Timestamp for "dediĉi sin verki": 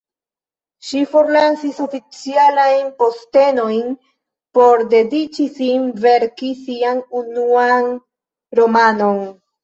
4.93-6.49